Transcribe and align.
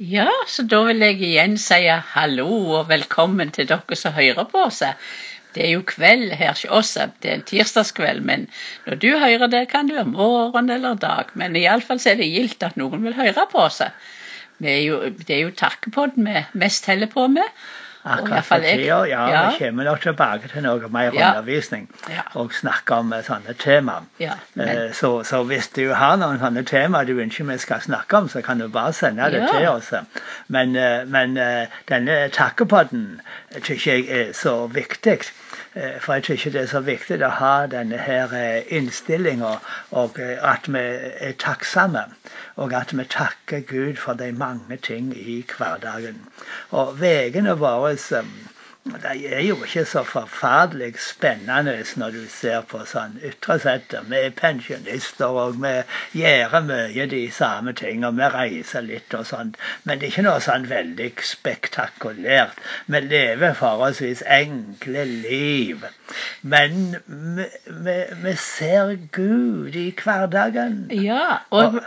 Ja, 0.00 0.30
så 0.48 0.62
da 0.64 0.78
vil 0.86 1.02
jeg 1.04 1.18
igjen 1.20 1.58
si 1.60 1.84
hallo 2.14 2.46
og 2.78 2.86
velkommen 2.88 3.50
til 3.52 3.66
dere 3.68 3.96
som 3.98 4.14
hører 4.16 4.46
på 4.48 4.62
oss. 4.64 4.80
Det 5.52 5.66
er 5.66 5.74
jo 5.74 5.82
kveld 5.84 6.32
her 6.32 6.54
hos 6.54 6.64
oss, 6.64 6.94
det 7.20 7.28
er 7.28 7.34
en 7.36 7.44
tirsdagskveld, 7.44 8.22
men 8.24 8.46
når 8.86 8.96
du 9.02 9.10
hører 9.20 9.52
det, 9.52 9.66
kan 9.68 9.90
det 9.90 9.98
være 9.98 10.08
morgen 10.08 10.70
eller 10.72 10.96
dag. 10.96 11.34
Men 11.36 11.56
iallfall 11.60 12.00
er 12.08 12.16
det 12.16 12.30
gildt 12.32 12.64
at 12.64 12.80
noen 12.80 13.04
vil 13.04 13.18
høre 13.18 13.44
på 13.52 13.66
oss. 13.66 13.82
det 14.58 14.70
er 14.70 14.82
jo, 14.86 15.12
jo 15.28 15.50
takkepodden 15.50 16.24
vi 16.24 16.44
mest 16.54 16.86
holder 16.86 17.12
på 17.12 17.26
med. 17.28 17.44
Akkurat 18.04 18.44
for 18.44 18.58
tida, 18.58 19.04
ja. 19.06 19.28
ja. 19.30 19.50
Vi 19.50 19.58
kommer 19.64 19.84
nok 19.84 20.00
tilbake 20.02 20.48
til 20.48 20.62
noe 20.62 20.88
mer 20.90 21.12
Ja. 21.14 21.28
undervisning 21.30 21.88
Ja. 22.10 22.22
og 22.34 22.52
snakke 22.52 22.94
om 22.94 23.12
eh, 23.12 23.22
sånne 23.22 23.54
temaer. 23.58 24.02
Ja, 24.20 24.32
men, 24.54 24.68
Eh, 24.68 24.92
Så, 24.92 25.22
så 25.24 25.42
hvis 25.44 25.68
du 25.76 25.92
har 25.94 26.16
noen 26.16 26.38
sånne 26.40 26.64
temaer 26.66 27.04
du 27.06 27.20
ønsker 27.20 27.44
vi 27.44 27.58
skal 27.58 27.80
snakke 27.80 28.16
om, 28.16 28.28
så 28.28 28.42
kan 28.42 28.58
du 28.58 28.68
bare 28.68 28.92
sende 28.92 29.30
det 29.30 29.48
til 29.52 29.68
oss. 29.68 29.92
Men, 30.48 30.76
eh, 30.76 31.04
men 31.06 31.34
denne 31.88 32.28
takkepodden 32.28 33.20
syns 33.62 33.86
jeg 33.86 34.08
er 34.08 34.32
så 34.32 34.66
viktig. 34.66 35.20
Eh, 35.74 35.98
For 36.00 36.14
jeg 36.14 36.24
syns 36.24 36.42
det 36.52 36.60
er 36.62 36.66
så 36.70 36.80
viktig 36.84 37.16
å 37.24 37.30
ha 37.38 37.52
denne 37.72 37.96
her 37.96 38.32
eh, 38.36 38.72
innstillinga, 38.76 39.52
og 40.02 40.18
eh, 40.20 40.34
at 40.44 40.68
vi 40.68 40.82
er 41.28 41.32
takksomme. 41.40 42.02
Og 42.60 42.74
at 42.76 42.92
vi 42.98 43.06
takker 43.08 43.64
Gud 43.70 43.96
for 43.96 44.18
de 44.20 44.32
mange 44.36 44.76
ting 44.76 45.12
i 45.16 45.38
hverdagen. 45.56 46.20
Og 46.76 47.00
veiene 47.00 47.56
våre 47.64 47.94
eh, 48.86 48.96
de 49.02 49.26
er 49.26 49.40
jo 49.46 49.56
ikke 49.64 49.84
så 49.84 50.02
forferdelig 50.06 50.94
spennende 51.00 51.74
når 51.96 52.16
du 52.16 52.24
ser 52.30 52.64
på 52.70 52.82
sånn 52.88 53.14
ytre 53.28 53.58
sett. 53.62 53.94
Vi 54.10 54.18
er 54.18 54.34
pensjonister, 54.38 55.38
og 55.44 55.60
vi 55.62 55.72
gjør 56.22 56.58
mye 56.66 57.06
de 57.12 57.22
samme 57.30 57.74
ting, 57.78 58.04
og 58.08 58.18
vi 58.18 58.28
reiser 58.34 58.86
litt 58.86 59.14
og 59.18 59.26
sånt. 59.30 59.58
Men 59.84 60.00
det 60.00 60.08
er 60.08 60.14
ikke 60.14 60.26
noe 60.28 60.42
sånn 60.44 60.68
veldig 60.70 61.10
spektakulært. 61.30 62.60
Vi 62.86 63.02
lever 63.06 63.56
forholdsvis 63.58 64.26
enkle 64.40 65.06
liv. 65.14 65.86
Men 66.42 66.96
vi, 67.06 67.48
vi, 67.86 67.98
vi 68.26 68.36
ser 68.36 68.96
Gud 69.14 69.76
i 69.78 69.90
hverdagen. 70.02 70.86
ja, 70.90 71.42
og, 71.50 71.82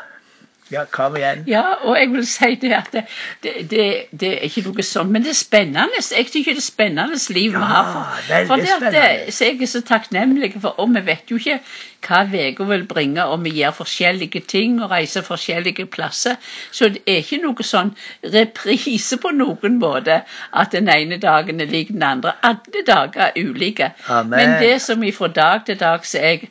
Ja, 0.72 0.86
kom 0.92 1.16
igjen. 1.16 1.44
ja, 1.48 1.62
og 1.86 1.98
jeg 2.00 2.10
vil 2.10 2.24
si 2.26 2.56
det 2.62 2.72
at 2.74 2.88
det, 2.94 3.04
det, 3.44 3.52
det, 3.70 3.84
det 4.12 4.32
er 4.34 4.48
ikke 4.48 4.64
noe 4.66 4.86
sånn, 4.86 5.12
men 5.14 5.22
det 5.22 5.36
er 5.36 5.38
spennende. 5.38 6.00
Jeg 6.00 6.26
syns 6.26 6.32
det 6.48 6.56
er 6.56 6.64
spennende 6.66 7.20
liv 7.36 7.52
vi 7.54 7.60
Ja, 7.60 7.68
har. 7.70 7.92
For, 8.26 8.48
for 8.50 8.64
det 8.64 8.72
at 8.74 8.88
det, 8.96 9.34
så 9.34 9.52
jeg 9.52 9.62
er 9.62 9.70
så 9.70 9.84
takknemlig 9.86 10.56
for, 10.58 10.74
og 10.82 10.90
vi 10.96 11.06
vet 11.06 11.30
jo 11.30 11.38
ikke 11.38 11.60
hva 12.06 12.24
uka 12.26 12.66
vil 12.70 12.86
bringe, 12.90 13.24
og 13.26 13.44
vi 13.46 13.54
gjør 13.60 13.78
forskjellige 13.80 14.42
ting 14.50 14.82
og 14.84 14.92
reiser 14.92 15.26
forskjellige 15.26 15.86
plasser. 15.86 16.36
Så 16.72 16.90
det 16.90 17.02
er 17.08 17.22
ikke 17.22 17.42
noe 17.46 17.66
sånn 17.66 17.94
reprise 18.34 19.18
på 19.22 19.34
noen 19.38 19.80
måte 19.82 20.22
at 20.54 20.74
den 20.74 20.90
ene 20.90 21.18
dagen 21.22 21.62
er 21.62 21.70
lik 21.70 21.94
den 21.94 22.04
andre. 22.06 22.36
Alle 22.46 22.86
dager 22.88 23.30
er 23.30 23.38
ulike. 23.38 23.94
Amen. 24.10 24.38
Men 24.38 24.58
det 24.62 24.80
som 24.82 25.06
fra 25.14 25.28
dag 25.28 25.66
til 25.66 25.80
dag 25.80 26.06
så 26.06 26.22
er 26.22 26.34
jeg 26.36 26.50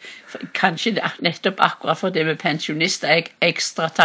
Kanskje 0.50 0.98
nettopp 1.22 1.60
akkurat 1.62 1.98
fordi 2.00 2.24
vi 2.26 2.32
er 2.34 2.38
pensjonister 2.40 3.06
er 3.06 3.20
jeg 3.20 3.28
ekstra 3.52 3.86
takknemlig 3.86 4.03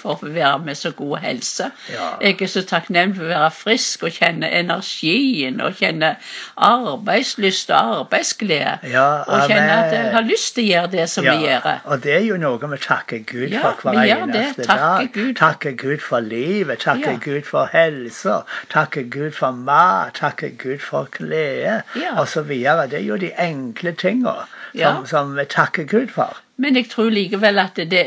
for 0.00 0.14
å 0.14 0.28
være 0.32 0.58
med 0.64 0.74
så 0.74 0.90
god 0.96 1.18
helse. 1.18 1.70
Ja. 1.92 2.08
Jeg 2.20 2.40
er 2.42 2.46
så 2.46 2.62
takknemlig 2.62 3.16
for 3.16 3.24
å 3.24 3.28
være 3.28 3.50
frisk 3.50 4.02
og 4.02 4.10
kjenne 4.16 4.50
energien 4.50 5.60
og 5.60 5.74
kjenne 5.80 6.16
arbeidslyst 6.56 7.70
og 7.70 7.76
arbeidsglede. 8.00 8.78
Ja, 8.90 9.22
og 9.26 9.48
kjenne 9.48 9.76
at 9.84 9.92
jeg 9.94 10.12
har 10.14 10.26
lyst 10.26 10.54
til 10.54 10.64
å 10.64 10.68
gjøre 10.70 10.92
det 10.96 11.08
som 11.10 11.24
vi 11.24 11.36
gjør. 11.46 11.68
Og 11.84 12.02
det 12.02 12.14
er 12.14 12.26
jo 12.26 12.36
noe 12.40 12.70
vi 12.74 12.80
takker 12.84 13.24
Gud 13.26 13.56
for 13.60 13.92
hver 13.92 14.02
eneste 14.16 14.66
dag. 14.68 15.08
Gud. 15.14 15.34
Takker 15.36 15.72
Gud 15.72 15.98
for 16.04 16.20
livet, 16.20 16.78
takker. 16.84 17.18
Gud 17.20 17.42
for 17.46 17.68
helsa, 17.72 18.42
takker 18.72 19.02
Gud 19.02 19.32
for 19.36 19.52
mat, 19.52 20.14
takker 20.14 20.54
Gud 20.58 20.78
for 20.78 21.08
glede 21.12 21.82
Ja. 21.96 22.14
osv. 22.20 22.48
Det 22.90 22.98
er 22.98 23.04
jo 23.04 23.16
de 23.16 23.32
enkle 23.38 23.92
tinga 23.92 24.34
som, 24.74 25.06
som 25.06 25.36
vi 25.36 25.44
takker 25.44 25.84
Gud 25.84 26.08
for. 26.14 26.36
Men 26.60 26.76
jeg 26.76 26.88
tror 26.92 27.08
likevel 27.14 27.58
at 27.62 27.78
det, 27.90 28.00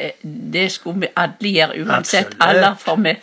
det 0.54 0.68
skulle 0.72 1.00
vi 1.02 1.08
alle 1.18 1.52
gjøre 1.56 1.80
uansett 1.88 2.36
Absolutt. 2.36 2.44
alder. 2.48 2.76
For 2.84 2.96
vi, 3.02 3.14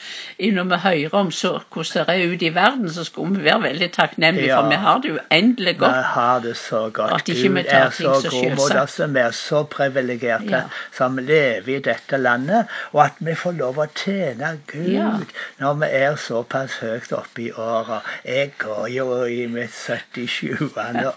når 0.56 0.64
vi 0.72 0.78
hører 0.84 1.14
om 1.20 1.30
så, 1.30 1.52
hvordan 1.72 2.06
det 2.08 2.16
er 2.16 2.32
ute 2.34 2.46
i 2.48 2.54
verden, 2.54 2.88
så 2.90 3.04
skulle 3.06 3.36
vi 3.38 3.44
være 3.44 3.62
veldig 3.62 3.90
takknemlige, 3.94 4.46
Ja. 4.50 4.60
for 4.60 4.68
vi 4.72 4.74
har 4.82 4.98
det 5.04 5.12
uendelig 5.20 5.74
Vi 5.74 5.78
godt. 5.84 6.04
har 6.16 6.40
det 6.40 6.56
så 6.56 6.80
godt. 6.90 7.12
At 7.20 7.28
ikke 7.28 7.52
vi 7.54 7.62
tar 7.62 7.76
er 7.86 7.90
ting 7.90 8.08
så 8.08 8.20
så 8.20 8.30
god 8.30 8.76
oss. 8.82 8.98
Vi 9.14 9.18
er 9.20 9.30
så 9.30 9.62
privilegerte 9.76 10.50
Ja. 10.50 10.62
som 10.96 11.18
lever 11.18 11.76
i 11.76 11.78
dette 11.80 12.16
landet. 12.16 12.66
Og 12.92 13.04
at 13.04 13.12
vi 13.20 13.34
får 13.34 13.52
lov 13.52 13.78
å 13.78 13.86
tjene 13.94 14.58
Gud 14.66 14.92
Ja. 14.92 15.10
når 15.60 15.74
vi 15.80 15.86
er 15.92 16.16
såpass 16.16 16.78
høyt 16.80 17.12
oppe 17.12 17.42
i 17.42 17.50
åra. 17.52 18.00
Jeg 18.24 18.52
går 18.58 18.88
jo 18.96 19.24
i 19.24 19.46
mitt 19.46 19.70
77. 19.74 20.70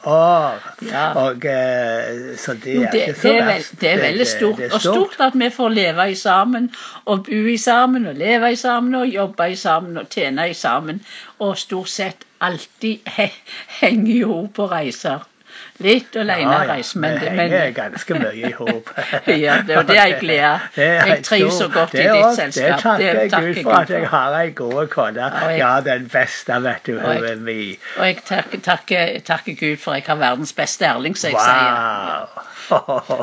år. 0.06 0.60
Ja. 0.92 1.14
Og, 1.16 1.46
eh, 1.46 2.36
så 2.38 2.54
det 2.54 2.76
Jo, 2.76 2.82
er 2.84 2.92
det, 2.92 3.02
ikke 3.08 3.20
så 3.22 3.34
er 3.34 3.46
verst. 3.46 3.80
det 3.82 3.90
er 3.94 4.03
veldig 4.04 4.28
stort. 4.28 4.62
det 4.62 4.70
er 4.70 4.78
Og 4.78 4.86
stort 4.86 5.26
at 5.28 5.38
vi 5.40 5.50
får 5.58 5.76
leve 5.78 6.08
i 6.12 6.16
sammen, 6.20 6.70
og 7.06 7.26
bo 7.28 7.42
i 7.54 7.58
sammen, 7.58 8.08
og 8.12 8.16
leve 8.20 8.52
i 8.52 8.60
sammen, 8.60 8.96
og 9.02 9.08
jobbe 9.08 9.52
i 9.52 9.60
sammen, 9.60 9.98
og 9.98 10.10
tjene 10.10 10.50
i 10.50 10.58
sammen. 10.58 11.04
Og 11.40 11.58
stort 11.58 11.90
sett 11.90 12.28
alltid 12.44 13.14
he, 13.18 13.30
henge 13.80 14.12
i 14.16 14.22
hop 14.22 14.54
på 14.60 14.68
reiser. 14.72 15.24
Litt 15.82 16.16
alene 16.16 16.42
Ja, 16.52 16.64
ja. 16.64 16.74
reiser, 16.76 17.00
men, 17.00 17.16
Det 17.20 17.32
men 17.34 17.40
henger 17.52 17.72
ganske 17.74 18.14
mye 18.14 18.34
i 18.50 18.52
hop. 18.52 18.90
Ja, 19.28 19.56
det- 19.68 19.78
og 19.78 19.88
det 19.90 19.98
er 19.98 20.06
jeg 20.12 20.18
glad. 20.20 20.60
Er 20.78 21.08
Jeg 21.08 21.24
trives 21.24 21.54
så 21.54 21.68
godt 21.74 21.94
i 21.94 21.98
ditt 21.98 22.36
selskap. 22.38 22.68
Det 22.70 22.80
takker 22.84 23.14
Det 23.14 23.32
jeg 23.32 23.56
Gud 23.56 23.64
for 23.64 23.72
at 23.80 23.90
jeg 23.90 24.08
har 24.08 24.36
ei 24.42 24.52
god 24.56 24.88
kone. 24.88 25.32
Ja, 25.58 25.72
den 25.86 26.10
beste, 26.14 26.60
vet 26.64 26.86
du. 26.88 27.00
Hun 27.00 27.26
er 27.26 27.36
mi. 27.36 27.78
Og 27.98 28.06
jeg 28.06 28.18
takker, 28.26 28.60
takker, 28.60 29.20
takker 29.26 29.56
Gud 29.60 29.78
for 29.78 29.94
jeg 29.98 30.04
har 30.08 30.16
verdens 30.22 30.54
beste 30.54 30.86
Erling, 30.86 31.18
som 31.18 31.32
jeg 31.32 31.40
sier. 31.42 32.50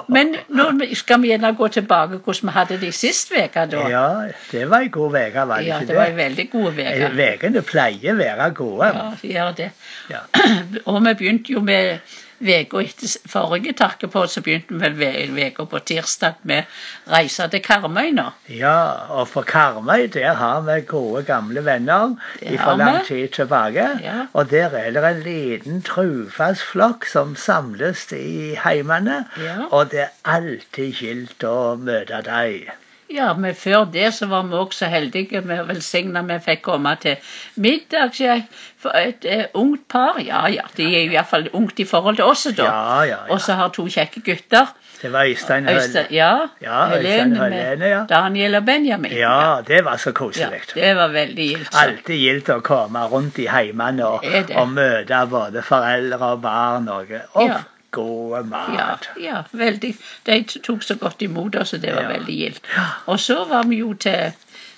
Men 0.09 0.35
nå 0.49 0.67
skal 0.95 1.23
vi 1.23 1.31
gjerne 1.33 1.55
gå 1.57 1.69
tilbake 1.73 2.19
hvordan 2.25 2.49
vi 2.51 2.53
hadde 2.59 2.81
det 2.83 2.91
sist 2.95 3.31
uke, 3.33 3.67
da. 3.73 3.85
Ja, 3.89 4.07
det 4.53 4.67
var 4.71 4.85
ei 4.85 4.89
god 4.93 5.15
uke, 5.17 5.47
var 5.49 5.59
det 5.63 5.67
Ja, 5.67 5.79
ikke 5.81 5.87
det 5.93 5.97
var 5.97 6.05
en 6.13 6.17
veldig 6.17 6.51
god 6.53 6.73
uke. 6.73 7.11
Ukene 7.39 7.63
pleier 7.63 8.13
å 8.13 8.19
være 8.19 8.51
gode. 8.59 8.91
Ja, 8.95 9.07
de 9.23 9.33
gjør 9.33 9.55
det. 9.63 9.71
Ja. 10.11 10.21
Og 10.91 11.01
vi 11.07 11.15
begynte 11.23 11.53
jo 11.57 11.61
med 11.65 11.99
Veka 12.41 12.81
etter 12.81 13.11
forrige 13.29 13.73
takkepod, 13.77 14.29
så 14.33 14.41
begynte 14.41 14.73
vi 14.73 14.81
vel 14.81 14.95
ve- 14.99 15.29
veka 15.37 15.65
på 15.69 15.79
tirsdag 15.91 16.39
med 16.49 16.65
reise 17.13 17.49
til 17.53 17.61
Karmøy 17.63 18.11
nå. 18.17 18.25
Ja, 18.49 18.77
og 19.13 19.29
på 19.35 19.43
Karmøy 19.47 20.07
der 20.15 20.33
har 20.41 20.61
vi 20.65 20.81
gode, 20.89 21.23
gamle 21.29 21.65
venner 21.65 22.17
fra 22.57 22.77
lang 22.81 23.05
tid 23.07 23.29
tilbake. 23.37 23.89
Ja. 24.03 24.27
Og 24.33 24.51
der 24.51 24.73
er 24.81 24.91
det 24.91 25.05
en 25.11 25.23
liten 25.27 25.83
trufast 25.83 26.63
flokk 26.73 27.05
som 27.07 27.37
samles 27.37 28.07
i 28.17 28.55
heimene. 28.65 29.25
Ja. 29.39 29.67
Og 29.71 29.91
det 29.91 30.07
er 30.07 30.15
alltid 30.25 30.95
gildt 31.03 31.45
å 31.45 31.77
møte 31.77 32.23
dem. 32.27 32.71
Ja, 33.11 33.33
men 33.35 33.55
før 33.59 33.85
det 33.93 34.13
så 34.15 34.27
var 34.31 34.43
vi 34.47 34.55
også 34.55 34.87
heldige 34.87 35.41
med 35.43 35.65
velsigna 35.67 36.23
vi 36.29 36.37
fikk 36.45 36.63
komme 36.63 36.97
til 37.03 37.17
middag 37.57 38.21
et- 38.21 38.45
for 38.81 38.91
et 38.97 39.25
eh, 39.29 39.45
ungt 39.55 39.89
par. 39.89 40.21
Ja 40.25 40.47
ja, 40.49 40.63
de 40.77 40.85
er 40.85 41.03
i 41.05 41.09
hvert 41.09 41.27
fall 41.29 41.49
ungt 41.53 41.81
i 41.81 41.85
forhold 41.85 42.17
til 42.17 42.25
oss, 42.25 42.47
da. 42.57 42.65
Ja, 42.65 43.03
ja, 43.03 43.09
ja. 43.11 43.17
Og 43.31 43.41
så 43.41 43.53
har 43.59 43.69
to 43.69 43.85
kjekke 43.89 44.23
gutter. 44.25 44.71
Det 45.03 45.13
var 45.13 45.25
Øystein 45.25 45.69
Øystein, 45.69 46.07
ja, 46.11 46.47
Ja, 46.63 46.87
Helene 46.93 47.37
Helene, 47.45 47.87
ja. 47.87 48.05
Daniel 48.09 48.55
og 48.55 48.65
Benjamin. 48.67 49.13
Ja, 49.13 49.61
det 49.67 49.85
var 49.85 49.97
så 49.97 50.13
Ja, 50.37 50.49
det 50.75 50.97
var 50.97 51.09
veldig 51.09 51.49
gildt. 51.49 51.75
Alltid 51.75 52.17
gildt 52.21 52.49
å 52.49 52.61
komme 52.61 53.05
rundt 53.09 53.39
i 53.39 53.47
heimene 53.47 54.07
og, 54.07 54.25
og 54.57 54.69
møte 54.69 55.27
både 55.31 55.63
foreldre 55.63 56.19
og 56.35 56.43
barn. 56.43 56.89
Og, 56.89 57.07
og 57.35 57.51
Ja. 57.93 57.97
gode 58.03 58.37
Ja, 58.37 58.43
mat. 58.43 59.09
ja, 59.21 59.43
veldig. 59.53 59.97
De 60.27 60.43
tok 60.63 60.83
så 60.83 60.95
godt 60.95 61.23
imot 61.23 61.57
oss, 61.57 61.73
og 61.73 61.81
det 61.83 61.95
var 61.95 62.03
Ja. 62.03 62.09
veldig 62.19 62.37
gildt. 62.39 62.61
Og 63.07 63.21
så 63.21 63.45
var 63.49 63.63
vi 63.63 63.77
jo 63.77 63.95
til, 63.95 64.33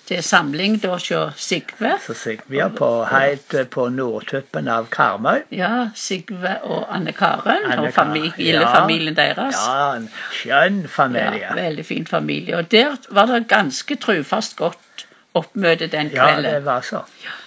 til 0.06 0.22
samling 0.22 0.78
da 0.82 0.88
hos 0.88 1.12
Sigve. 1.36 1.92
Så 2.06 2.14
Sigve 2.14 2.56
ja, 2.56 2.68
på 2.68 3.04
helt 3.04 3.70
på 3.70 3.88
nordtuppen 3.88 4.68
av 4.68 4.88
Karmøy. 4.90 5.42
Ja, 5.50 5.88
Sigve 5.94 6.58
og 6.62 6.86
Anne 6.94 7.12
Karen 7.12 7.64
Anne 7.72 7.88
og 7.88 7.92
familie, 7.92 8.32
ja. 8.60 8.80
familien 8.80 9.16
deres. 9.16 9.54
Ja, 9.66 9.94
en 9.96 10.08
skjønn 10.32 10.88
familie. 10.88 11.40
Ja, 11.50 11.54
veldig 11.54 11.86
fin 11.86 12.06
familie. 12.06 12.56
Og 12.56 12.70
der 12.72 12.96
var 13.10 13.26
det 13.26 13.48
ganske 13.48 13.96
trufast 13.96 14.56
godt 14.56 15.06
oppmøte 15.34 15.86
den 15.86 16.10
kvelden. 16.10 16.44
Ja, 16.44 16.54
det 16.56 16.64
var 16.64 16.80
så. 16.80 17.00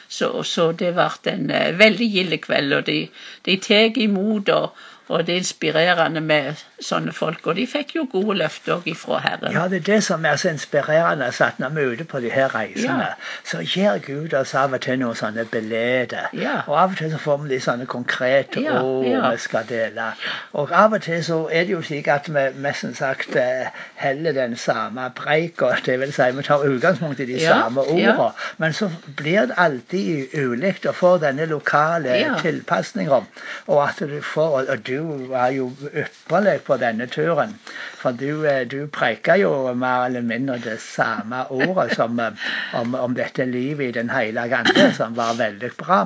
Så, 0.08 0.44
så 0.44 0.72
det 0.72 0.94
ble 0.94 1.32
en 1.32 1.52
eh, 1.52 1.80
veldig 1.80 2.12
gild 2.14 2.38
kveld, 2.42 2.74
og 2.74 2.86
de, 2.86 3.08
de 3.46 3.58
tar 3.58 3.98
imot 3.98 4.50
og, 4.50 4.70
Og 5.08 5.28
det 5.28 5.34
er 5.34 5.38
inspirerende 5.38 6.22
med 6.22 6.54
sånne 6.82 7.12
folk. 7.14 7.48
Og 7.48 7.56
de 7.56 7.68
fikk 7.68 7.92
jo 7.96 8.08
gode 8.12 8.38
løfter 8.40 8.74
òg 8.80 8.88
ifra 8.90 9.20
Herren. 9.22 9.52
Ja, 9.54 9.68
det 9.68 9.78
er 9.84 9.94
det 9.94 10.04
som 10.04 10.26
er 10.26 10.36
så 10.36 10.50
inspirerende. 10.50 11.26
at 11.26 11.60
Når 11.60 11.70
vi 11.70 11.82
er 11.82 11.92
ute 11.92 12.04
på 12.04 12.20
de 12.20 12.30
her 12.30 12.56
reisene, 12.56 13.04
Ja. 13.04 13.14
så 13.46 13.58
gir 13.62 14.00
Gud 14.06 14.34
oss 14.34 14.54
av 14.56 14.74
og 14.74 14.82
til 14.82 14.98
noen 15.00 15.16
sånne 15.16 15.46
beleder. 15.52 16.30
Ja. 16.34 16.62
Og 16.68 16.78
av 16.82 16.90
og 16.92 16.98
til 16.98 17.12
så 17.12 17.18
får 17.18 17.38
vi 17.44 17.50
litt 17.50 17.64
sånne 17.64 17.86
konkrete 17.86 18.62
Ja, 18.64 18.82
ord 18.82 19.32
vi 19.32 19.38
skal 19.38 19.64
dele. 19.70 20.08
Og 20.54 20.72
av 20.72 20.94
og 20.94 21.02
til 21.02 21.24
så 21.24 21.40
er 21.52 21.64
det 21.64 21.70
jo 21.76 21.82
slik 21.82 22.08
at 22.08 22.28
vi 22.34 22.48
nesten 22.62 22.96
sagt 22.96 23.36
eh, 23.36 23.68
heller 23.96 24.32
den 24.34 24.56
samme 24.58 25.12
preika. 25.16 25.76
Det 25.86 26.00
vil 26.00 26.14
si 26.14 26.32
vi 26.32 26.44
tar 26.44 26.66
utgangspunkt 26.66 27.20
i 27.20 27.26
de 27.26 27.40
samme 27.46 27.82
ordene. 27.82 28.32
Men 28.58 28.74
så 28.74 28.90
blir 29.16 29.46
det 29.46 29.56
alltid 29.58 30.34
ulikt 30.34 30.86
å 30.86 30.92
få 30.94 31.18
denne 31.22 31.46
lokale 31.46 32.10
Ja. 32.20 32.36
tilpasninga. 32.42 33.22
Og 33.68 33.84
at 33.88 34.00
du 34.00 34.22
får 34.22 34.56
Og 34.56 34.88
du 34.88 34.95
var 35.30 35.50
jo 35.56 35.70
ypperlig 35.94 36.60
på 36.68 36.78
denne 36.82 37.08
turen. 37.08 37.56
For 38.02 38.12
du, 38.12 38.46
eh, 38.48 38.68
du 38.68 38.88
preika 38.88 39.38
jo 39.38 39.52
mer 39.74 40.06
eller 40.06 40.22
mindre 40.22 40.58
det 40.64 40.80
samme 40.82 41.46
ordet 41.50 41.96
som, 41.96 42.20
eh, 42.20 42.46
om, 42.74 42.96
om 42.96 43.16
dette 43.18 43.46
livet 43.46 43.88
i 43.88 43.98
Den 44.00 44.10
hellige 44.10 44.58
ande, 44.58 44.92
som 44.94 45.16
var 45.16 45.34
veldig 45.40 45.72
bra. 45.78 46.06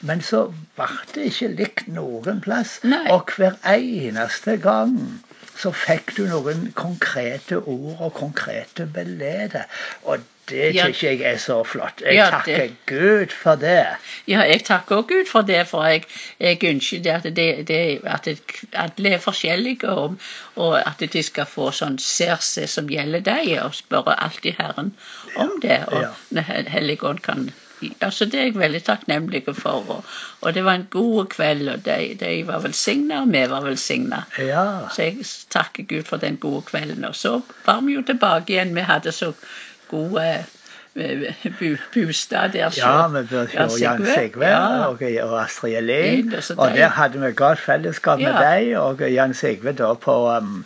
Men 0.00 0.22
så 0.24 0.46
ble 0.76 0.90
det 1.14 1.26
ikke 1.32 1.54
likt 1.56 1.88
noen 1.88 2.40
plass. 2.44 2.78
Nei. 2.84 3.06
Og 3.12 3.32
hver 3.36 3.58
eneste 3.68 4.56
gang 4.62 4.96
så 5.60 5.70
fikk 5.76 6.14
du 6.16 6.24
noen 6.30 6.70
konkrete 6.78 7.58
ord 7.60 8.00
og 8.00 8.12
konkrete 8.16 8.86
beleder. 8.94 9.66
Og 10.04 10.18
det 10.50 10.74
Ja. 10.74 10.86
jeg 11.02 11.20
er 11.22 11.36
så 11.38 11.62
flott. 11.64 12.00
Jeg 12.04 12.14
Ja, 12.14 12.24
det- 12.24 12.56
takker 12.56 12.68
Gud 12.86 13.30
for 13.42 13.54
det. 13.54 13.86
Ja, 14.26 14.40
jeg 14.40 14.64
takker 14.64 14.96
også 14.96 15.08
Gud 15.08 15.28
for 15.30 15.42
det, 15.42 15.66
for 15.68 15.84
jeg, 15.84 16.02
jeg 16.40 16.64
ønsker 16.64 17.02
det 17.02 17.10
at, 17.10 17.22
det, 17.36 17.68
det, 17.68 18.00
at 18.04 18.28
alle 18.74 19.12
er 19.14 19.18
forskjellige, 19.18 19.88
og, 19.88 20.16
og 20.56 20.80
at 20.88 21.04
de 21.12 21.22
skal 21.22 21.46
få 21.46 21.70
sånn 21.70 21.98
ser 22.02 22.36
seg 22.40 22.68
som 22.68 22.88
gjelder 22.90 23.20
deg, 23.20 23.58
og 23.62 23.74
spørre 23.74 24.16
alltid 24.22 24.54
Herren 24.58 24.94
om 25.36 25.52
det. 25.62 25.84
Og 25.88 26.02
Ja. 26.02 26.42
Helligånd 26.68 27.20
kan 27.22 27.52
Altså, 28.00 28.24
Det 28.24 28.34
er 28.40 28.44
jeg 28.44 28.54
veldig 28.58 28.82
takknemlig 28.84 29.42
for. 29.54 29.84
Og, 29.88 30.04
og 30.40 30.54
det 30.54 30.64
var 30.64 30.74
en 30.74 30.86
god 30.90 31.26
kveld, 31.26 31.68
og 31.68 31.84
de, 31.84 32.16
de 32.20 32.46
var 32.46 32.58
velsigna, 32.60 33.20
og 33.22 33.32
vi 33.32 33.44
var 33.50 33.60
velsigna. 33.60 34.22
Ja. 34.38 34.64
Så 34.94 35.02
jeg 35.02 35.16
takker 35.50 35.82
Gud 35.88 36.02
for 36.08 36.16
den 36.16 36.36
gode 36.36 36.62
kvelden. 36.62 37.04
Og 37.04 37.14
så 37.16 37.40
var 37.66 37.80
vi 37.80 37.94
jo 37.94 38.02
tilbake 38.02 38.52
igjen. 38.52 38.74
Vi 38.74 38.80
hadde 38.80 39.12
så 39.12 39.32
gode 39.90 40.44
eh, 40.96 41.34
bostad 41.94 42.52
der. 42.52 42.70
så- 42.70 42.80
Ja, 42.80 43.06
vi 43.08 43.26
burde 43.26 43.46
høre 43.46 43.68
jo 43.70 43.76
Jan 43.80 44.06
Sigve. 44.06 44.46
Ja. 44.46 44.86
og, 44.86 45.02
og 45.22 45.42
Astrid 45.42 45.74
Elin. 45.76 46.32
Og 46.56 46.70
der 46.76 46.88
hadde 46.88 47.20
vi 47.20 47.32
godt 47.32 47.58
fellesskap 47.58 48.18
med 48.18 48.26
Ja. 48.32 48.54
deg 48.56 48.76
og 48.78 49.00
Jan 49.12 49.34
Sigve 49.34 49.72
da 49.72 49.94
på, 49.94 50.36
um, 50.36 50.64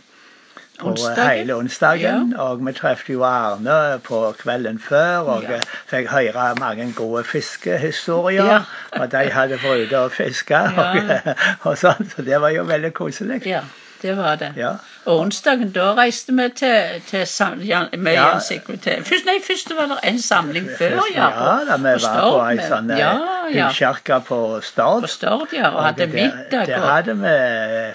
på 0.79 0.89
Onsdagen. 0.91 1.29
hele 1.39 1.55
onsdagen. 1.57 2.35
Og 2.39 2.65
vi 2.67 2.73
traff 2.73 3.05
jo 3.11 3.23
Arne 3.23 4.01
på 4.03 4.33
kvelden 4.39 4.79
før 4.83 5.19
og 5.37 5.43
Ja. 5.49 5.57
eh, 5.61 5.61
fikk 5.91 6.09
høre 6.11 6.55
mange 6.59 6.93
gode 6.97 7.25
fiskehistorier. 7.25 8.45
Ja. 8.45 8.61
Og 9.01 9.11
de 9.13 9.31
hadde 9.31 9.59
vært 9.63 9.87
ute 9.87 9.99
og 9.99 10.13
fiska 10.13 10.61
og, 10.77 10.99
og 11.71 11.79
sånn, 11.79 12.11
så 12.11 12.23
det 12.27 12.41
var 12.41 12.51
jo 12.51 12.65
veldig 12.69 12.93
koselig. 12.95 13.47
Ja, 13.47 13.61
det 14.03 14.17
var 14.19 14.37
det. 14.37 14.53
Ja. 14.57 14.73
Og 15.07 15.21
onsdagen 15.21 15.71
da 15.73 15.93
reiste 15.95 16.33
vi 16.33 16.49
til, 16.57 17.01
til 17.07 17.27
med 17.99 18.15
Ja. 18.15 18.35
Først, 19.05 19.25
Nei, 19.27 19.39
først 19.47 19.73
var 19.77 19.87
det 19.95 19.99
en 20.11 20.19
samling 20.19 20.69
før, 20.79 20.99
ja. 21.15 21.31
Ja, 21.31 21.65
da 21.71 21.77
vi 21.77 21.95
var 22.03 22.21
på 22.21 22.45
ei 22.51 22.59
sånn 22.69 22.91
ja, 22.99 23.13
ja, 23.53 23.69
på 24.21 24.61
Stord. 24.63 25.03
på 25.03 25.09
Stord, 25.09 25.53
ja. 25.53 25.71
Og 25.71 25.85
hadde 25.85 26.07
middag. 26.07 26.67
der 26.67 26.79
Og, 26.81 26.89
hadde 26.89 27.15
vi 27.23 27.35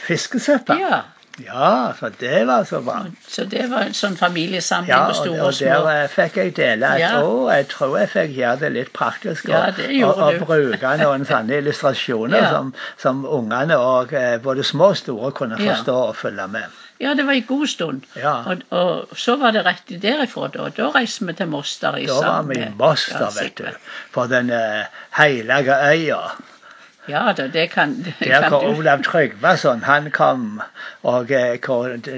fiskesuppe. 0.06 0.78
ja, 0.80 1.02
Ja, 1.46 1.94
så 2.00 2.10
det 2.20 2.48
var 2.48 2.64
så 2.68 2.82
bra. 2.84 3.06
så 3.28 3.46
det 3.50 3.70
var 3.72 3.86
en 3.88 3.94
sånn 3.94 4.18
familiesamling 4.20 4.90
Ja, 4.92 5.06
på 5.06 5.10
og, 5.10 5.16
store 5.16 5.40
og 5.42 5.48
og 5.48 5.54
små. 5.54 5.66
der 5.86 6.04
eh, 6.04 6.10
fikk 6.16 6.38
jeg 6.42 6.56
dele 6.58 6.90
et 6.96 7.00
Ja. 7.00 7.22
år. 7.24 7.52
Jeg 7.54 7.68
tror 7.70 7.98
jeg 8.00 8.10
fikk 8.10 8.36
gjøre 8.38 8.60
det 8.60 8.72
litt 8.76 8.92
praktisk. 8.94 9.48
Ja, 9.50 9.62
og, 9.68 9.76
det 9.78 10.04
og, 10.04 10.18
og 10.18 10.40
bruke 10.48 10.98
noen 11.04 11.26
sånne 11.26 11.62
illustrasjoner 11.62 12.38
Ja. 12.44 12.50
som, 12.52 12.74
som 12.98 13.26
ungene 13.26 13.78
og 13.78 14.14
eh, 14.14 14.38
både 14.44 14.64
små 14.64 14.92
og 14.94 14.98
store 14.98 15.32
kunne 15.32 15.58
Ja. 15.60 15.74
forstå 15.76 15.96
og 16.10 16.16
følge 16.16 16.48
med. 16.48 16.64
Ja, 17.00 17.14
det 17.16 17.24
var 17.26 17.32
en 17.34 17.46
god 17.48 17.68
stund. 17.68 18.02
Ja. 18.20 18.34
Og, 18.52 18.62
og 18.76 19.08
så 19.16 19.38
var 19.40 19.52
det 19.56 19.62
rett 19.66 19.88
derifra, 20.02 20.50
da. 20.52 20.66
Da 20.76 20.90
reiste 20.92 21.26
vi 21.26 21.34
til 21.34 21.48
Moster 21.48 21.96
i 21.96 22.08
sammen. 22.08 22.24
Da 22.24 22.32
var 22.36 22.44
vi 22.44 22.60
i 22.60 22.72
Moster, 22.78 23.22
ja, 23.24 23.30
vet 23.42 23.56
du. 23.58 23.70
På 24.12 24.26
den 24.28 24.52
uh, 24.52 24.84
hellige 25.16 25.78
øya. 25.94 26.20
Ja 27.10 27.34
da, 27.34 27.48
det 27.48 27.70
kan, 27.74 27.96
det 28.06 28.14
Der 28.20 28.42
kan 28.42 28.50
hvor 28.54 28.62
du. 28.68 28.78
Olav 28.80 29.04
Tryggvason 29.04 29.82
han 29.84 30.12
kom, 30.12 30.62
og 31.02 31.32
eh, 31.32 31.58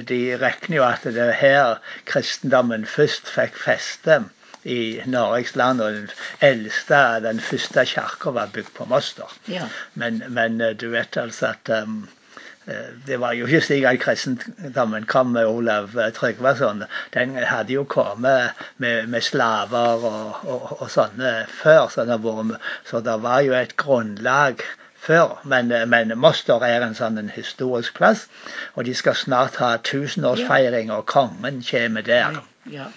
de- 0.09 0.37
regner 0.41 0.75
jo 0.77 0.83
at 0.83 1.03
det 1.07 1.17
er 1.29 1.31
her 1.31 1.75
kristendommen 2.05 2.85
først 2.85 3.29
fikk 3.31 3.55
feste 3.55 4.21
i 4.63 5.01
Norges 5.05 5.55
land, 5.55 5.81
og 5.81 5.93
den 5.93 6.09
eldste, 6.41 6.95
den 7.23 7.39
første 7.39 7.85
kirka 7.85 8.29
var 8.35 8.51
bygd 8.53 8.73
på 8.77 8.85
Moster. 8.85 9.31
Ja. 9.47 9.69
Men, 9.95 10.23
men 10.29 10.61
eh, 10.61 10.75
du 10.75 10.89
vet 10.91 11.17
altså 11.17 11.53
at 11.55 11.71
um, 11.83 12.03
det 13.07 13.17
var 13.19 13.33
jo 13.33 13.47
ikke 13.49 13.61
slik 13.65 13.83
at 13.89 13.99
kristendommen 13.99 15.07
kom 15.09 15.31
med 15.33 15.45
Olav 15.49 15.95
Tryggvason. 16.13 16.83
Den 17.13 17.33
hadde 17.35 17.73
jo 17.73 17.83
kommet 17.83 18.51
med, 18.77 19.07
med 19.07 19.21
slaver 19.25 20.05
og, 20.05 20.35
og, 20.45 20.67
og 20.81 20.91
sånne 20.93 21.31
før, 21.49 21.87
så 21.89 22.05
det, 22.05 22.19
var, 22.23 22.53
så 22.85 23.01
det 23.01 23.17
var 23.23 23.41
jo 23.47 23.57
et 23.57 23.73
grunnlag 23.81 24.61
før. 25.01 25.39
Men, 25.43 25.71
men 25.89 26.13
Moster 26.17 26.61
er 26.67 26.85
en 26.85 26.95
sånn 26.97 27.17
en 27.17 27.29
historisk 27.33 27.97
plass, 27.97 28.27
og 28.75 28.85
de 28.85 28.93
skal 28.95 29.15
snart 29.17 29.55
ha 29.61 29.75
tusenårsfeiring, 29.77 30.91
og 30.93 31.05
kongen 31.09 31.61
kommer 31.69 32.01
der. 32.05 32.41
ja. 32.69 32.89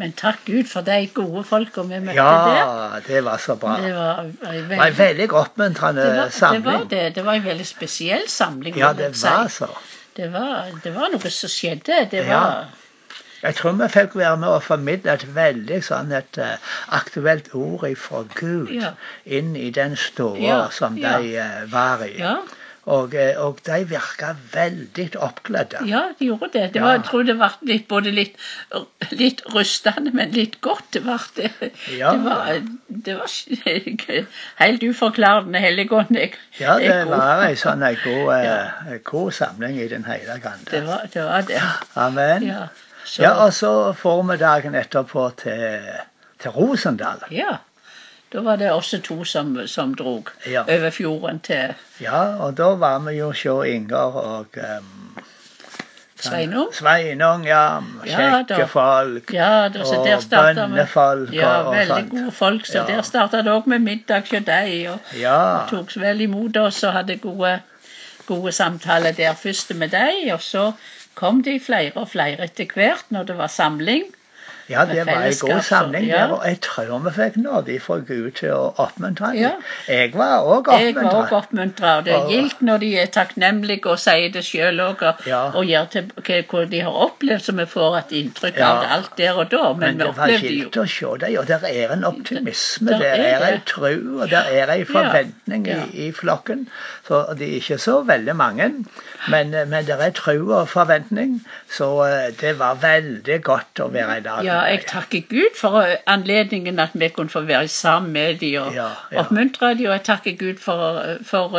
Men 0.00 0.14
takk 0.16 0.38
Gud 0.46 0.64
for 0.70 0.80
de 0.86 0.94
gode 1.14 1.42
folka 1.44 1.82
vi 1.84 1.98
møtte 2.00 2.16
der. 2.16 2.54
Ja, 2.56 3.00
det 3.06 3.18
var 3.26 3.36
så 3.38 3.54
bra. 3.60 3.74
Det 3.82 3.90
var 3.94 4.22
en 4.24 4.68
veldig, 4.70 4.94
veldig 4.98 5.26
oppmuntrende 5.36 6.06
det 6.06 6.14
var, 6.16 6.54
det 6.54 6.64
var 6.64 6.86
det. 6.90 7.02
Det 7.14 7.24
var 7.26 7.36
en 7.36 7.44
veldig 7.44 7.66
spesiell 7.68 8.24
samling. 8.28 8.78
Ja, 8.80 8.94
det 8.96 9.10
var 9.22 9.48
så. 9.52 9.68
Det 10.16 10.30
var, 10.32 10.70
det 10.84 10.94
var 10.96 11.12
noe 11.12 11.30
som 11.30 11.52
skjedde. 11.52 11.98
Det 12.10 12.24
Ja. 12.24 12.40
var 12.40 12.64
Jeg 13.42 13.54
tror 13.58 13.72
vi 13.80 13.88
fikk 13.90 14.16
være 14.16 14.36
med 14.38 14.48
å 14.54 14.58
formidle 14.62 15.12
et 15.18 15.26
veldig 15.34 15.80
sånn 15.82 16.12
et 16.14 16.38
eh, 16.38 16.56
aktuelt 16.94 17.48
ord 17.58 17.86
fra 17.98 18.22
Gud 18.38 18.70
Ja. 18.70 18.92
inn 19.26 19.56
i 19.56 19.70
den 19.70 19.96
ståa 19.96 20.68
som 20.70 20.94
de 21.00 21.36
eh, 21.36 21.62
var 21.72 22.04
i. 22.06 22.18
Ja, 22.22 22.36
Og, 22.84 23.12
eh, 23.14 23.36
og 23.38 23.60
de 23.66 23.84
virka 23.86 24.32
veldig 24.52 25.04
oppglødde. 25.16 25.84
ja 25.86 26.00
de 26.18 26.26
gjorde 26.26 26.48
det. 26.52 26.74
det 26.74 26.82
var, 26.82 26.92
jeg 26.96 27.04
tror 27.04 27.22
det 27.22 27.36
ble 27.38 27.50
litt, 27.70 27.84
både 27.88 28.10
litt, 28.10 28.36
litt 29.10 29.42
rustende, 29.54 30.10
men 30.12 30.30
litt 30.34 30.60
godt. 30.60 30.88
Det 30.92 31.04
var, 31.06 31.22
det, 31.36 31.50
Ja. 31.98 32.10
det 32.12 32.24
var, 32.24 32.62
det 33.06 33.16
var 33.18 33.30
helt 34.64 34.82
uforklarende 34.82 35.58
helligånd. 35.62 36.18
Ja, 36.58 36.78
det 36.78 36.88
god. 37.04 37.14
var 37.16 37.44
ei 37.46 37.54
sånn 37.54 37.86
god, 38.04 38.34
ja. 38.44 38.98
god 39.04 39.32
samling 39.32 39.78
i 39.78 39.88
Den 39.88 40.04
hellige 40.04 40.54
Det 40.70 40.82
var 40.86 41.06
det. 41.12 41.24
Var 41.24 41.42
det. 41.42 41.62
Amen. 41.94 42.42
Ja. 42.50 42.66
Så, 43.04 43.22
Ja, 43.22 43.30
og 43.44 43.52
så 43.52 43.92
formiddagen 43.92 44.74
etterpå 44.74 45.30
til, 45.42 45.80
til 46.40 46.50
Rosendal. 46.50 47.22
ja. 47.30 47.56
Da 48.32 48.40
var 48.40 48.56
det 48.56 48.70
også 48.72 49.02
to 49.02 49.24
som, 49.24 49.66
som 49.66 49.94
drog 49.94 50.28
Ja. 50.46 50.62
over 50.62 50.90
fjorden 50.90 51.40
til 51.40 51.74
Ja, 52.00 52.36
og 52.40 52.56
da 52.56 52.62
var 52.80 52.98
vi 52.98 53.12
jo 53.18 53.26
hos 53.26 53.44
Inger 53.68 53.96
og 53.96 54.46
um, 54.56 55.18
Sveinung. 56.22 56.70
Sveinung, 56.74 57.44
ja. 57.46 57.80
Ja. 58.06 58.42
Kjekke 58.46 58.68
folk. 58.68 59.32
Ja, 59.34 59.68
da, 59.68 59.84
så 59.84 59.98
Og 59.98 60.54
bønnefolk 60.54 61.32
Ja, 61.34 61.48
og- 61.60 61.66
og 61.66 61.74
veldig 61.74 61.96
sånt. 61.96 62.10
gode 62.10 62.32
folk. 62.32 62.66
Så 62.66 62.78
Ja. 62.78 62.84
der 62.86 63.02
starta 63.02 63.36
det 63.42 63.48
òg 63.52 63.66
med 63.66 63.78
middag 63.78 64.20
hos 64.30 64.44
deg. 64.46 64.88
Og 64.90 64.98
Ja. 65.18 65.66
tok 65.70 65.96
vel 65.96 66.20
imot 66.20 66.56
oss 66.56 66.82
og 66.84 66.92
hadde 66.92 67.16
gode, 67.18 67.60
gode 68.26 68.52
samtaler 68.52 69.12
der 69.12 69.32
først 69.34 69.74
med 69.74 69.88
deg. 69.90 70.32
Og 70.32 70.40
så 70.40 70.72
kom 71.14 71.42
de 71.42 71.58
flere 71.60 71.92
og 71.96 72.08
flere 72.08 72.48
etter 72.48 72.66
hvert 72.74 73.08
når 73.10 73.30
det 73.30 73.38
var 73.38 73.52
samling. 73.52 74.04
ja, 74.70 74.84
det 74.86 75.02
var 75.06 75.24
en 75.26 75.34
god 75.40 75.60
samling 75.62 76.06
ja. 76.06 76.16
der, 76.22 76.32
og 76.32 76.44
jeg 76.48 76.60
tror 76.64 76.98
vi 77.04 77.10
fikk 77.16 77.36
nåde 77.42 77.74
fra 77.82 77.96
Gud 78.08 78.30
til 78.38 78.52
å 78.54 78.60
oppmuntre 78.80 79.32
dem. 79.34 79.40
Ja. 79.42 79.50
Jeg 79.88 80.12
var 80.14 80.46
òg 80.46 80.70
var 80.70 81.32
oppmuntra. 81.34 81.96
og 81.98 82.06
det 82.06 82.14
er 82.14 82.28
gildt 82.30 82.62
når 82.62 82.78
de 82.84 82.90
er 83.02 83.10
takknemlige 83.12 83.90
og 83.90 83.98
sier 84.00 84.30
det 84.32 84.44
sjøl 84.46 84.80
òg, 84.80 85.02
og, 85.02 85.26
Ja. 85.26 85.42
og 85.50 85.66
gjør 85.66 85.90
til 85.90 86.12
hva 86.22 86.64
de 86.70 86.80
har 86.86 86.98
opplevd, 87.06 87.44
så 87.44 87.56
vi 87.58 87.66
får 87.74 87.98
et 87.98 88.14
inntrykk 88.22 88.60
av 88.60 88.80
det 88.82 88.90
alt 88.96 89.16
der 89.18 89.32
og 89.42 89.50
da. 89.50 89.72
Men, 89.72 89.80
Men 89.80 89.92
vi 89.92 89.98
det 89.98 90.06
var 90.06 90.12
opplevde 90.24 90.46
jo 90.46 90.54
gildt 90.56 90.76
å 90.76 90.86
se 90.86 91.12
dem, 91.26 91.38
og 91.42 91.46
det 91.46 91.60
er 91.84 91.96
en 91.96 92.04
optimisme, 92.04 92.90
Der 92.90 92.98
det 92.98 93.12
er 93.18 93.46
ei 93.48 93.54
en 93.54 93.66
tro, 93.66 93.92
og 94.20 94.30
det 94.30 94.44
er 94.62 94.76
en 94.76 94.86
forventning 94.86 95.66
i, 95.68 95.80
i 96.06 96.12
flokken. 96.12 96.68
Så 97.08 97.24
de 97.38 97.50
er 97.50 97.58
ikke 97.60 97.78
så 97.78 98.02
veldig 98.06 98.36
mange. 98.36 98.70
Men, 99.28 99.54
eh, 99.54 99.68
men 99.68 99.86
det 99.86 99.96
er 100.00 100.10
tro 100.10 100.34
og 100.50 100.68
forventning, 100.68 101.36
så 101.70 101.88
eh, 102.06 102.32
det 102.40 102.58
var 102.58 102.80
veldig 102.82 103.38
godt 103.44 103.82
å 103.84 103.88
være 103.94 104.16
i 104.18 104.24
lag 104.24 104.42
Ja, 104.46 104.58
jeg 104.66 104.82
takker 104.90 105.22
Gud 105.30 105.58
for 105.58 105.78
eh, 105.82 105.96
anledningen 106.10 106.80
at 106.82 106.96
vi 106.98 107.08
kunne 107.14 107.30
få 107.30 107.44
være 107.46 107.68
sammen 107.68 108.12
med 108.12 108.40
dem 108.40 108.62
og 108.62 108.74
Ja, 108.74 108.88
ja. 109.12 109.22
oppmuntre 109.22 109.74
dem. 109.78 109.86
Og 109.86 109.94
jeg 109.94 110.04
takker 110.08 110.36
Gud 110.40 110.58
for, 110.58 110.98
for 111.26 111.58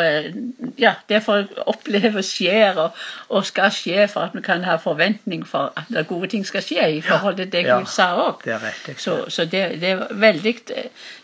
ja, 0.78 0.94
det 1.10 1.24
for 1.24 1.44
jeg 1.44 1.64
opplever 1.68 2.26
skjer 2.26 2.80
og, 2.84 3.00
og 3.30 3.46
skal 3.46 3.72
skje, 3.72 4.08
for 4.12 4.28
at 4.28 4.36
vi 4.36 4.44
kan 4.44 4.64
ha 4.68 4.76
forventning 4.82 5.48
for 5.48 5.72
at 5.80 6.08
gode 6.08 6.28
ting 6.34 6.46
skal 6.46 6.64
skje 6.66 6.90
i 6.98 7.02
forhold 7.02 7.40
til 7.40 7.52
det. 7.52 7.66
Gud 7.70 7.88
sa 7.88 8.12
òg. 8.28 8.44
Så, 8.98 9.24
så 9.30 9.46
det, 9.46 9.64
det 9.82 9.96
er 9.96 10.08
veldig 10.12 10.56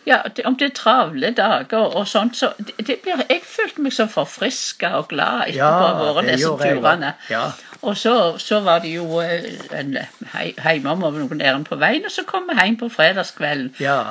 Ja, 0.08 0.22
om 0.46 0.56
det 0.58 0.72
er 0.72 0.74
travle 0.74 1.34
dager 1.38 1.92
og 2.00 2.08
sånt, 2.08 2.38
så 2.38 2.54
det, 2.58 3.00
blir 3.04 3.20
Jeg 3.30 3.42
følte 3.44 3.84
meg 3.84 3.94
så 3.94 4.08
forfriska 4.10 4.96
og 4.98 5.10
glad 5.12 5.50
etterpå 5.52 5.90
å 5.90 5.98
ha 6.00 6.14
vært 6.18 6.29
det 6.29 6.29
disse 6.36 6.48
turene. 6.62 7.14
Ja. 7.30 7.44
Og 7.82 7.98
så, 7.98 8.38
så 8.38 8.60
var 8.60 8.80
det 8.84 8.96
jo 8.96 9.22
eh, 9.22 9.46
en 9.80 9.98
hei- 10.34 10.56
hjemom 10.60 11.04
over 11.04 11.20
noen 11.20 11.42
ærend 11.42 11.66
på 11.70 11.76
veien, 11.80 12.06
og 12.06 12.12
så 12.12 12.24
kom 12.28 12.50
vi 12.50 12.58
hjem 12.62 12.78
på 12.78 12.90
fredagskvelden. 12.90 13.74
ja. 13.80 14.02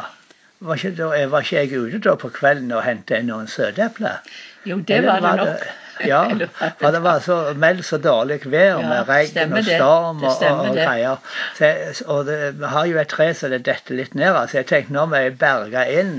Var 0.60 0.74
ikke, 0.74 0.90
da, 0.98 1.26
var 1.30 1.44
ikke 1.44 1.56
jeg 1.56 1.78
ute 1.78 1.98
da 2.08 2.16
på 2.18 2.28
kvelden 2.34 2.72
og 2.74 2.80
hentet 2.82 3.22
noen 3.24 3.46
søtepler? 3.46 4.16
Jo, 4.66 4.78
det 4.88 4.96
Eller 4.96 5.20
var 5.20 5.36
det 5.36 5.44
nok. 5.46 5.68
Ja, 6.06 6.22
for 6.80 6.94
det 6.94 7.02
var 7.02 7.20
så 7.24 7.36
vel 7.58 7.82
så 7.86 7.98
dårlig 8.02 8.40
vær 8.46 8.78
Ja, 8.78 8.88
med 8.88 9.08
regn 9.08 9.52
og 9.58 9.64
storm 9.64 10.22
og, 10.22 10.42
og, 10.42 10.60
og 10.68 10.76
greier. 10.76 11.16
Så, 11.58 11.64
jeg- 11.64 12.06
og 12.06 12.26
det, 12.28 12.38
vi 12.60 12.70
har 12.74 12.86
jo 12.86 12.98
et 13.02 13.08
tre 13.08 13.30
så 13.34 13.48
det 13.52 13.62
detter 13.66 13.98
litt 13.98 14.14
ned 14.14 14.36
så 14.48 14.60
jeg 14.60 14.66
tenkte 14.70 14.92
nå 14.94 15.06
må 15.10 15.16
jeg 15.24 15.36
berge 15.40 15.84
inn 16.00 16.12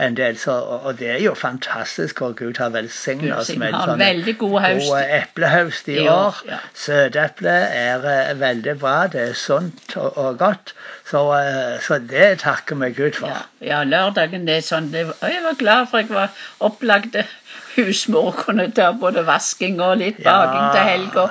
en 0.00 0.14
del. 0.16 0.36
Så, 0.38 0.52
og, 0.52 0.94
det 0.98 1.10
er 1.16 1.20
jo 1.24 1.34
fantastisk 1.34 2.20
hvor 2.22 2.32
Gud 2.38 2.58
har 2.62 2.70
velsignet 2.74 3.34
oss 3.36 3.50
med 3.56 3.74
en 3.74 3.80
sånn 3.88 4.00
veldig 4.00 4.36
høst. 4.36 4.86
gode 4.86 5.02
eplehøst 5.20 5.88
i 5.92 5.98
år. 6.08 6.38
Søteple 6.74 7.50
er 7.50 8.06
eh, 8.12 8.32
veldig 8.40 8.76
bra. 8.80 8.94
Det 9.12 9.20
er 9.30 9.36
sunt 9.38 9.96
og, 9.96 10.16
og 10.18 10.38
godt. 10.40 10.74
Så, 11.10 11.24
eh, 11.36 11.76
så 11.82 11.98
det 11.98 12.38
takker 12.44 12.78
vi 12.80 12.90
Gud 12.96 13.18
for. 13.18 13.28
Ja, 13.32 13.42
ja, 13.72 13.82
lørdagen 13.84 14.46
det 14.48 14.60
er 14.60 14.66
sånn 14.66 14.90
det, 14.94 15.06
og 15.10 15.26
Jeg 15.28 15.42
var 15.44 15.58
glad 15.60 15.90
for 15.90 16.04
jeg 16.04 16.12
var 16.14 16.30
opplagte 16.64 17.24
husmor. 17.88 18.32
Kunne 18.44 18.68
ta 18.76 18.90
både 18.92 19.24
vasking 19.28 19.80
og 19.84 19.98
litt 20.02 20.20
baking 20.24 20.68
til 20.74 20.86
helga. 20.90 21.26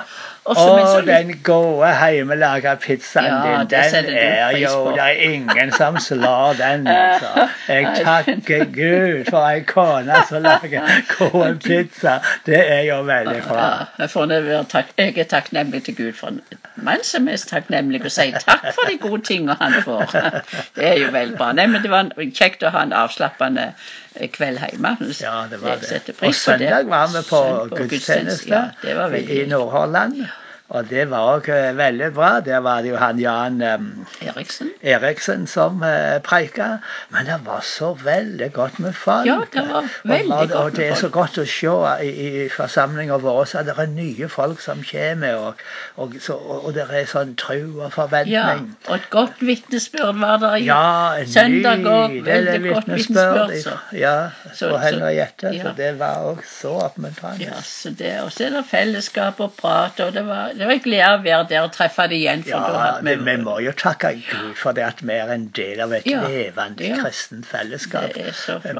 Og 0.50 0.56
så- 0.56 0.86
så 0.94 1.00
den 1.06 1.30
gode 1.46 1.90
hjemmelaga 2.10 2.74
pizzaen 2.74 3.26
Ja, 3.26 3.58
din, 3.60 3.94
den 3.94 4.14
er 4.18 4.50
jo. 4.58 4.90
Det 4.90 5.00
er 5.00 5.08
ingen 5.30 5.72
som 5.72 5.98
slår 5.98 6.52
den, 6.58 6.86
altså. 6.96 7.48
Jeg 7.68 7.86
takker 8.04 8.64
Gud 8.74 9.30
for 9.30 9.46
ei 9.48 9.60
kone 9.60 10.14
som 10.28 10.42
lager 10.42 10.80
god 11.18 11.58
pizza. 11.64 12.16
Det 12.46 12.60
er 12.72 12.80
jo 12.88 13.02
veldig 13.02 13.42
bra. 13.48 13.86
Ja, 13.98 14.64
jeg, 14.98 15.18
er 15.18 15.24
takknemlig 15.24 15.84
til 15.84 15.96
Gud 15.96 16.12
for 16.12 16.26
en 16.28 16.40
mann 16.76 17.04
som 17.04 17.28
er 17.28 17.36
takknemlig 17.36 18.04
og 18.04 18.10
sier 18.10 18.38
takk 18.42 18.66
for 18.74 18.90
de 18.90 18.98
gode 18.98 19.22
tingene 19.22 19.56
han 19.60 19.72
får. 19.84 20.10
Det 20.76 20.86
er 20.86 20.98
jo 20.98 21.10
veldig 21.12 21.36
bra. 21.38 21.52
Nei, 21.52 21.66
men 21.66 21.82
Det 21.82 21.90
var 21.90 22.10
kjekt 22.34 22.62
å 22.66 22.70
ha 22.74 22.82
en 22.82 22.92
avslappende 22.92 23.72
kveld 24.32 24.58
hjemme. 24.58 24.96
Ja, 25.20 25.44
det 25.50 25.62
var 25.62 25.76
det. 25.80 26.02
Og 26.08 26.14
på 26.24 26.32
søndag 26.32 26.86
var 26.90 27.06
vi 27.14 27.22
på 27.28 27.40
Søndag 27.40 27.88
gudstjeneste 27.88 28.62
Ja, 28.84 29.08
i 29.16 29.44
Nordhordland. 29.48 30.24
Og 30.70 30.86
det 30.86 31.08
var 31.10 31.26
òg 31.34 31.48
veldig 31.76 32.12
bra. 32.14 32.28
Der 32.46 32.60
var 32.62 32.82
det 32.84 32.92
jo 32.92 32.98
han 33.00 33.18
Jan 33.18 33.56
um, 33.62 33.86
Eriksen. 34.22 34.68
Eriksen 34.86 35.46
som 35.50 35.82
uh, 35.82 36.20
preika. 36.22 36.76
Men 37.10 37.26
det 37.26 37.40
var 37.46 37.64
så 37.66 37.88
veldig 38.04 38.52
godt 38.54 38.78
med 38.78 38.94
folk. 38.94 39.26
Ja, 39.26 39.40
det 39.52 39.64
var 39.66 39.88
veldig 40.04 40.32
og, 40.32 40.40
og, 40.40 40.48
godt 40.48 40.60
og 40.60 40.76
det 40.76 40.86
er 40.86 41.00
så 41.00 41.10
godt 41.10 41.40
å 41.42 41.46
se 41.50 41.74
i, 42.06 42.12
i 42.44 42.44
forsamlinga 42.54 43.18
vår 43.24 43.40
at 43.58 43.66
det 43.66 43.74
er 43.82 43.90
nye 43.90 44.28
folk 44.30 44.62
som 44.62 44.84
kommer. 44.86 45.40
Og, 45.48 45.64
og, 45.96 46.14
så, 46.22 46.36
og, 46.38 46.68
og 46.68 46.76
det 46.78 46.86
er 46.86 47.10
sånn 47.10 47.34
tro 47.40 47.58
og 47.80 47.90
forventning. 47.96 48.36
Ja, 48.36 48.54
og 48.86 48.94
et 49.00 49.10
godt 49.10 49.42
vitnesbyrd 49.42 50.22
var 50.22 50.38
der 50.44 50.56
i 50.60 50.68
Ja, 50.68 50.84
en 51.18 51.32
søndag 51.34 51.82
òg. 51.90 52.16
Veldig 52.30 52.60
godt 52.68 52.92
vitnesbyrd 52.94 53.56
ja, 53.98 54.14
og 54.46 54.54
så- 54.54 54.76
Henriette. 54.80 55.50
ja. 55.56 55.62
Så 55.66 55.74
det 55.76 55.90
var 55.98 56.22
òg 56.30 56.46
så 56.46 56.76
oppmuntrende. 56.86 57.50
Ja, 57.50 57.58
så 57.66 57.90
det, 57.98 58.14
og 58.22 58.30
så 58.32 58.46
er 58.46 58.56
det 58.60 58.64
fellesskap 58.70 59.40
og 59.42 59.52
prat, 59.58 59.98
og 60.06 60.14
det 60.14 60.26
var, 60.30 60.54
det 60.60 60.66
var 60.68 60.74
en 60.76 60.82
glede 60.84 61.10
å 61.16 61.20
være 61.24 61.44
der 61.48 61.62
og 61.64 61.70
treffe 61.72 62.04
deg 62.10 62.18
igjen. 62.18 62.42
For 62.44 62.52
Ja, 62.76 62.90
det, 63.00 63.14
vi 63.24 63.36
må 63.40 63.54
jo 63.64 63.72
takke 63.72 64.10
Gud 64.18 64.58
for 64.60 64.76
det 64.76 64.84
at 64.84 65.00
vi 65.00 65.16
er 65.16 65.32
en 65.32 65.46
del 65.56 65.80
av 65.80 65.94
et 65.96 66.08
Ja, 66.10 66.20
levende 66.28 66.84
ja. 66.84 66.98
kristent 67.00 67.48
fellesskap. 67.48 68.12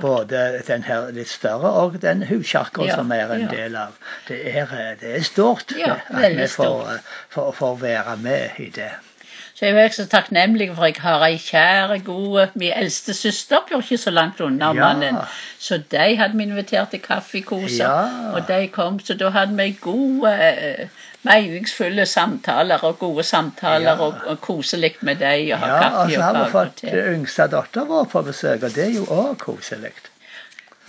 Både 0.04 0.42
den 0.68 0.84
her 0.84 1.08
litt 1.16 1.32
større 1.32 1.72
og 1.80 1.96
den 2.04 2.26
huskirka 2.28 2.84
Ja, 2.84 3.00
som 3.00 3.08
vi 3.08 3.22
er 3.24 3.32
en 3.38 3.48
del 3.48 3.78
av. 3.80 3.96
Det 4.28 4.42
er, 4.52 4.74
det 5.00 5.14
er 5.16 5.24
stort 5.24 5.72
det, 5.72 5.88
at 5.88 6.36
vi 6.36 6.50
får, 6.52 6.98
får, 7.32 7.54
får 7.62 7.80
være 7.86 8.18
med 8.28 8.60
i 8.60 8.68
det. 8.76 8.92
Så 9.60 9.66
jeg 9.68 9.76
er 9.84 9.88
så 9.92 10.06
takknemlig 10.08 10.70
for 10.74 10.86
jeg 10.88 10.94
har 11.04 11.20
ei 11.26 11.34
kjære, 11.36 11.98
gode 12.04 12.46
Min 12.54 12.72
eldste 12.72 13.12
søster 13.14 13.60
bor 13.68 13.82
ikke 13.84 13.98
så 14.00 14.10
langt 14.10 14.40
unna 14.40 14.70
Ja. 14.72 14.72
mannen. 14.86 15.16
Så 15.58 15.76
de 15.92 16.16
hadde 16.16 16.36
vi 16.38 16.42
invitert 16.48 16.88
til 16.90 17.02
kaffekoser. 17.04 17.84
Ja. 17.84 18.32
Og 18.32 18.48
de 18.48 18.68
kom, 18.72 18.96
så 19.04 19.14
da 19.20 19.28
hadde 19.28 19.56
vi 19.58 19.76
gode, 19.80 20.32
eh, 20.32 20.86
meningsfulle 21.22 22.06
samtaler 22.06 22.84
og 22.84 22.98
gode 22.98 23.22
samtaler 23.22 23.90
Ja. 23.90 24.00
og, 24.00 24.14
og 24.26 24.40
koselig 24.40 24.94
med 25.02 25.16
dem 25.20 25.52
og 25.52 25.58
ha 25.58 25.66
Ja, 25.66 25.74
og 25.74 25.82
kaffe 25.82 26.14
så 26.14 26.18
og 26.18 26.24
har 26.24 26.44
vi 26.44 26.50
fått 26.50 26.76
te. 26.80 27.14
yngste 27.14 27.46
datter 27.52 27.84
vår 27.84 28.04
på 28.04 28.22
besøk, 28.22 28.62
og 28.62 28.74
det 28.74 28.84
er 28.86 28.94
jo 28.96 29.04
òg 29.04 29.36
koselig. 29.38 29.92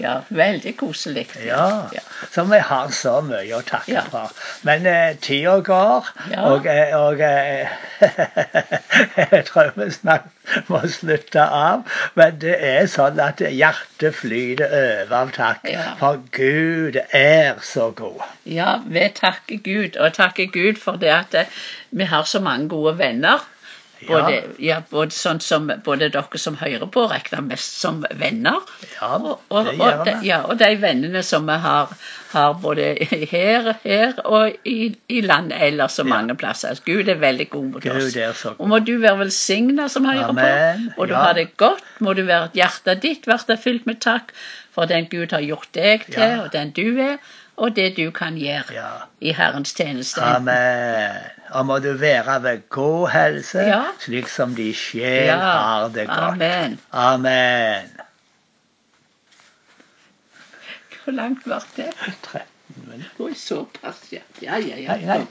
Ja, 0.02 0.16
veldig 0.34 0.74
koselig. 0.80 1.28
Ja, 1.46 1.88
så 2.34 2.44
vi 2.50 2.58
har 2.66 2.90
så 2.96 3.20
mye 3.26 3.58
å 3.60 3.62
takke 3.68 3.92
Ja. 3.94 4.02
for. 4.10 4.32
Men 4.68 4.86
eh, 4.90 5.16
tida 5.22 5.60
går, 5.66 6.08
Ja. 6.32 6.42
og, 6.52 6.66
eh, 6.66 6.96
og 6.98 7.22
eh, 7.22 7.68
jeg 9.32 9.46
tror 9.50 9.72
vi 9.78 9.90
snart 9.94 10.28
må 10.70 10.82
slutte 10.90 11.44
av. 11.44 11.84
Men 12.18 12.40
det 12.42 12.56
er 12.72 12.90
sånn 12.92 13.20
at 13.24 13.42
hjertet 13.46 14.16
flyter 14.18 14.72
over 14.72 15.16
av 15.22 15.32
takk. 15.36 15.66
Ja. 15.70 15.94
For 16.02 16.22
Gud 16.36 16.98
er 17.14 17.60
så 17.66 17.92
god. 17.96 18.22
Ja, 18.50 18.80
vi 18.86 19.06
takker 19.16 19.62
Gud, 19.64 19.98
og 19.98 20.14
takker 20.18 20.50
Gud 20.54 20.82
for 20.82 20.98
det 21.02 21.14
at 21.14 21.38
eh, 21.46 21.62
vi 21.92 22.08
har 22.10 22.24
så 22.30 22.42
mange 22.44 22.70
gode 22.72 22.98
venner. 23.00 23.42
Både, 24.08 24.38
ja. 24.60 24.80
både, 24.90 25.12
sånn 25.14 25.40
som, 25.40 25.68
både 25.86 26.08
dere 26.10 26.40
som 26.42 26.56
hører 26.58 26.88
på, 26.90 27.04
regner 27.12 27.42
mest 27.46 27.76
som 27.82 28.00
venner. 28.18 28.62
Ja, 29.02 29.16
Og, 29.18 29.42
og, 29.50 29.66
det 29.66 29.76
gjør 29.78 30.04
vi. 30.08 30.14
ja, 30.28 30.40
og 30.50 30.58
de 30.60 30.70
vennene 30.82 31.22
som 31.24 31.46
vi 31.46 31.58
har, 31.64 31.92
har 32.32 32.54
både 32.64 32.88
her, 33.32 33.74
her 33.84 34.14
og 34.26 34.56
i, 34.66 34.96
i 35.10 35.22
landet 35.22 35.62
ellers 35.62 35.92
så 36.00 36.06
Ja. 36.06 36.10
mange 36.10 36.36
plasser. 36.36 36.80
Gud 36.86 37.08
er 37.10 37.20
veldig 37.22 37.50
god 37.50 37.66
mot 37.76 37.86
oss. 37.86 38.14
Så 38.42 38.56
Og 38.58 38.68
må 38.70 38.80
du 38.80 38.98
være 39.00 39.20
velsigna 39.20 39.88
som 39.90 40.06
hører 40.06 40.30
Amen. 40.30 40.90
på. 40.96 41.02
Og 41.02 41.08
du 41.08 41.14
Ja. 41.14 41.20
har 41.28 41.34
det 41.34 41.58
godt. 41.58 41.84
Må 42.00 42.14
du 42.16 42.24
være 42.26 42.50
hjertet 42.54 43.02
ditt 43.02 43.26
bli 43.26 43.58
fylt 43.58 43.86
med 43.86 44.00
takk 44.02 44.32
for 44.72 44.86
den 44.86 45.06
Gud 45.12 45.32
har 45.32 45.42
gjort 45.42 45.68
deg 45.74 46.06
til, 46.06 46.22
Ja. 46.24 46.42
og 46.42 46.52
den 46.54 46.72
du 46.72 46.98
er, 47.00 47.18
og 47.58 47.76
det 47.76 47.96
du 47.98 48.10
kan 48.12 48.36
gjøre 48.38 48.74
Ja. 48.74 48.88
i 49.22 49.32
Herrens 49.34 49.74
tjeneste. 49.76 50.22
Amen. 50.22 51.12
Og 51.52 51.66
må 51.68 51.80
du 51.84 51.90
være 52.00 52.38
ved 52.44 52.62
god 52.70 53.10
helse, 53.12 53.60
Ja. 53.60 53.82
slik 54.00 54.28
som 54.32 54.56
de 54.56 54.70
sjel 54.74 55.26
Ja. 55.26 55.36
har 55.40 55.88
det 55.90 56.08
godt. 56.08 56.20
Amen. 56.42 56.80
Amen. 56.92 57.92
Hvor 61.04 61.12
langt 61.18 61.44
ble 61.44 61.58
det? 61.76 61.90
13 62.24 62.46
minutter. 62.88 63.36
Såpass, 63.36 64.04
ja. 64.14 64.20
Ja, 64.42 64.58
ja, 64.62 64.78
ja. 64.78 64.94
Hei, 64.96 65.06
nei. 65.06 65.26